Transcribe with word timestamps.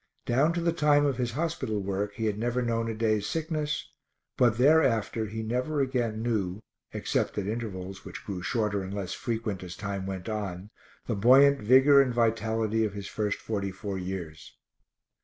Down 0.25 0.51
to 0.53 0.61
the 0.61 0.73
time 0.73 1.05
of 1.05 1.17
his 1.17 1.33
hospital 1.33 1.79
work 1.79 2.13
he 2.15 2.25
had 2.25 2.35
never 2.39 2.63
known 2.63 2.89
a 2.89 2.95
day's 2.95 3.27
sickness, 3.27 3.87
but 4.35 4.57
thereafter 4.57 5.27
he 5.27 5.43
never 5.43 5.79
again 5.79 6.23
knew, 6.23 6.59
except 6.91 7.37
at 7.37 7.45
intervals 7.45 8.03
which 8.03 8.25
grew 8.25 8.41
shorter 8.41 8.81
and 8.81 8.95
less 8.95 9.13
frequent 9.13 9.61
as 9.61 9.75
time 9.75 10.07
went 10.07 10.27
on, 10.27 10.71
the 11.05 11.13
buoyant 11.13 11.61
vigor 11.61 12.01
and 12.01 12.15
vitality 12.15 12.83
of 12.83 12.93
his 12.93 13.05
first 13.07 13.37
forty 13.37 13.69
four 13.71 13.99
years. 13.99 14.57